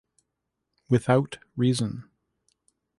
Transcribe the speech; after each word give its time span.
Without 0.89 1.37
reason. 1.55 2.09